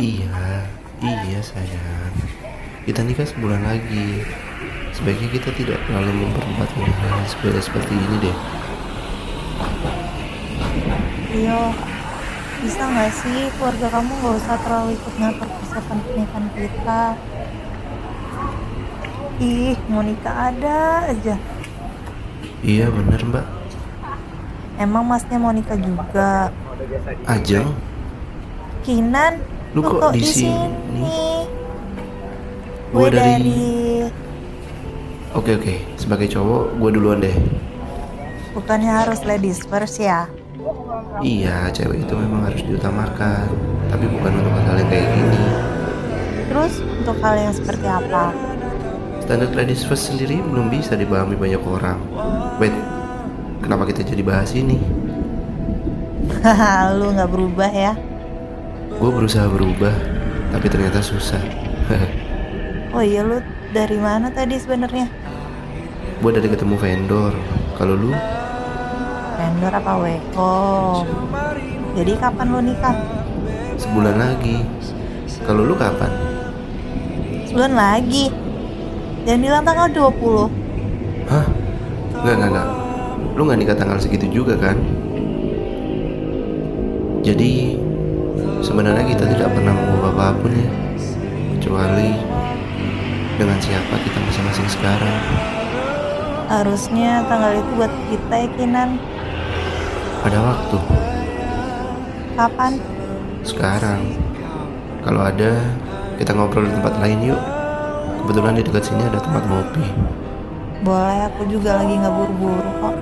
[0.00, 0.64] Iya,
[1.04, 2.14] iya sayang.
[2.88, 4.24] Kita nikah sebulan lagi.
[4.96, 8.36] Sebaiknya kita tidak terlalu memperdebatkan hal sepele seperti ini deh.
[11.30, 11.76] Rio,
[12.64, 17.02] bisa nggak sih keluarga kamu nggak usah terlalu ikut ngatur persiapan pernikahan kita?
[19.40, 20.80] Ih, mau nikah ada
[21.12, 21.36] aja.
[22.64, 23.46] Iya bener mbak.
[24.80, 26.48] Emang masnya mau nikah juga?
[27.28, 27.76] Ajeng,
[28.80, 31.06] Kinan, Lu kok di sini?
[32.90, 33.54] Gue Gua dari- dari...
[35.30, 35.74] oke oke.
[35.94, 37.36] Sebagai cowok, gue duluan deh.
[38.50, 40.26] Bukannya harus ladies first ya?
[41.22, 43.46] Iya, cewek itu memang harus diutamakan.
[43.86, 45.42] Tapi bukan untuk hal yang kayak gini.
[46.50, 48.34] Terus untuk hal yang seperti apa?
[49.22, 52.02] Standar ladies first sendiri belum bisa dipahami banyak orang.
[52.58, 52.74] Wait,
[53.62, 54.82] kenapa kita jadi bahas ini?
[56.42, 57.94] Haha, lu nggak berubah ya?
[58.90, 59.94] Gue berusaha berubah,
[60.50, 61.40] tapi ternyata susah.
[62.90, 63.38] Oh iya lu
[63.70, 65.06] dari mana tadi sebenarnya?
[66.18, 67.30] gue dari ketemu vendor.
[67.78, 68.10] Kalau lu,
[69.38, 70.54] Vendor apa WO?
[71.94, 72.98] Jadi kapan lu nikah?
[73.78, 74.66] sebulan lagi.
[75.46, 76.10] Kalau lu kapan?
[77.46, 78.26] Sebulan lagi.
[79.22, 80.50] Jangan bilang tanggal 20.
[81.30, 81.46] Hah?
[82.20, 82.68] Enggak, enggak, enggak.
[83.38, 84.74] Lu nggak nikah tanggal segitu juga kan?
[87.22, 87.78] Jadi
[88.60, 90.70] sebenarnya kita tidak pernah mengubah apa pun ya,
[91.56, 92.10] kecuali
[93.36, 95.16] dengan siapa kita masing-masing sekarang.
[96.50, 98.90] Harusnya tanggal itu buat kita ya Kinan.
[100.20, 100.78] Ada waktu
[102.36, 102.72] Kapan?
[103.40, 104.00] sekarang.
[105.00, 105.56] Kalau ada,
[106.20, 107.40] kita ngobrol di tempat lain yuk.
[108.20, 109.86] Kebetulan di dekat sini ada tempat ngopi.
[110.84, 112.96] Boleh, aku juga lagi nggak buru-buru kok.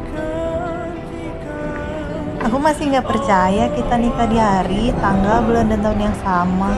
[2.48, 6.72] Aku masih nggak percaya kita nikah di hari, tanggal, bulan, dan tahun yang sama.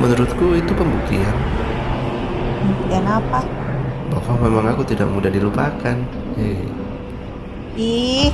[0.00, 1.36] Menurutku itu pembuktian
[2.64, 3.44] Buktian apa?
[4.08, 5.96] bahwa memang aku tidak mudah dilupakan.
[6.40, 6.64] Hei.
[7.76, 8.32] Ih.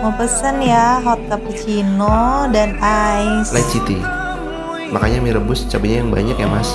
[0.00, 3.52] Mau pesen ya hot cappuccino dan ice.
[3.68, 4.00] City.
[4.88, 6.72] Makanya mie rebus cabenya yang banyak ya mas.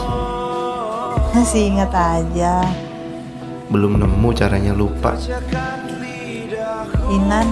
[1.34, 2.87] Masih ingat aja.
[3.68, 5.20] Belum nemu caranya lupa.
[7.12, 7.48] Inan,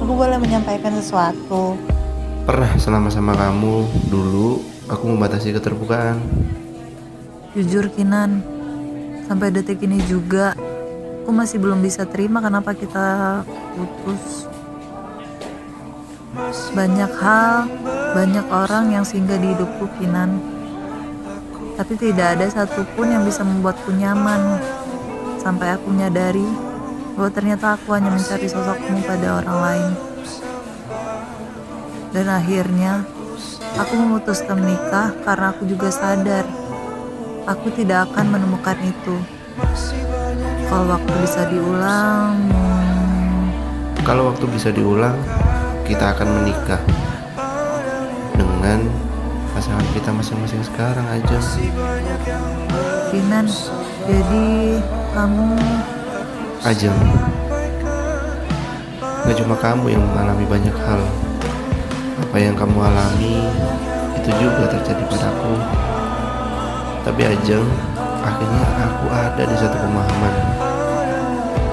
[0.00, 1.76] aku boleh menyampaikan sesuatu.
[2.48, 6.16] Pernah selama sama kamu dulu aku membatasi keterbukaan.
[7.52, 8.40] Jujur Kinan,
[9.28, 10.56] sampai detik ini juga
[11.24, 13.44] aku masih belum bisa terima kenapa kita
[13.76, 14.48] putus.
[16.72, 17.68] Banyak hal,
[18.16, 20.40] banyak orang yang singgah di hidupku Kinan.
[21.76, 24.56] Tapi tidak ada satupun yang bisa membuatku nyaman.
[25.48, 26.44] Sampai aku menyadari
[27.16, 29.92] bahwa ternyata aku hanya mencari sosokmu pada orang lain.
[32.12, 33.08] Dan akhirnya,
[33.80, 36.44] aku memutuskan menikah karena aku juga sadar
[37.48, 39.16] aku tidak akan menemukan itu.
[40.68, 45.16] Kalau waktu bisa diulang, hmm, Kalau waktu bisa diulang,
[45.88, 46.80] kita akan menikah
[48.36, 48.84] dengan
[49.56, 51.40] pasangan kita masing-masing sekarang aja.
[53.08, 53.48] Kinan,
[54.04, 54.76] jadi
[55.12, 55.56] kamu
[56.66, 56.98] Ajeng.
[59.24, 61.00] Gak cuma kamu yang mengalami banyak hal.
[62.18, 63.46] Apa yang kamu alami
[64.18, 65.54] itu juga terjadi padaku.
[67.06, 67.62] Tapi Ajeng,
[68.26, 70.34] akhirnya aku ada di satu pemahaman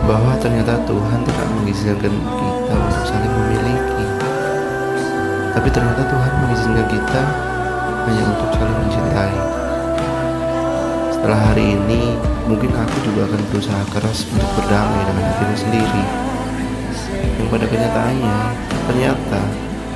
[0.06, 4.06] bahwa ternyata Tuhan tidak mengizinkan kita untuk saling memiliki.
[5.50, 7.22] Tapi ternyata Tuhan mengizinkan kita
[8.06, 9.65] hanya untuk saling mencintai.
[11.26, 12.14] Setelah hari ini,
[12.46, 16.04] mungkin aku juga akan berusaha keras untuk berdamai dengan diri sendiri.
[17.42, 18.38] Yang pada kenyataannya,
[18.86, 19.42] ternyata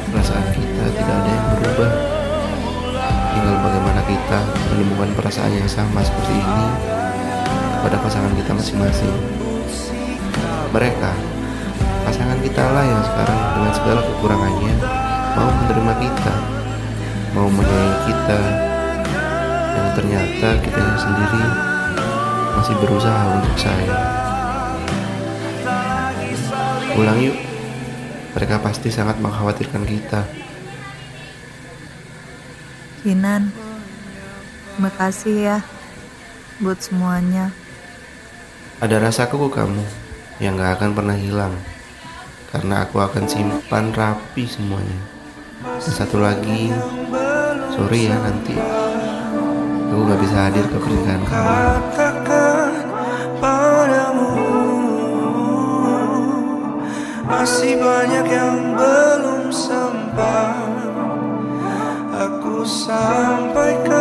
[0.09, 1.91] perasaan kita tidak ada yang berubah.
[3.29, 4.39] Tinggal bagaimana kita
[4.73, 6.67] menemukan perasaan yang sama seperti ini
[7.77, 9.13] kepada pasangan kita masing-masing.
[10.73, 11.13] Mereka,
[12.09, 14.73] pasangan kita lah yang sekarang dengan segala kekurangannya
[15.37, 16.35] mau menerima kita,
[17.37, 18.68] mau menyayangi kita,
[19.79, 21.43] dan ternyata kita sendiri
[22.59, 24.03] masih berusaha untuk sayang.
[26.91, 27.37] Pulang yuk,
[28.35, 30.27] mereka pasti sangat mengkhawatirkan kita.
[32.99, 33.55] Kinan,
[34.75, 35.57] terima kasih ya
[36.59, 37.55] buat semuanya.
[38.83, 39.83] Ada rasaku ke kamu
[40.43, 41.51] yang gak akan pernah hilang
[42.47, 44.95] Karena aku akan simpan rapi semuanya
[45.83, 46.71] Dan satu lagi
[47.75, 48.55] Sorry ya nanti
[49.89, 51.49] Aku gak bisa hadir ke pernikahan kamu.
[53.39, 54.31] Padamu
[57.25, 59.09] Masih banyak yang belum
[59.49, 60.69] belum sempat
[62.13, 63.98] Aku sampaikan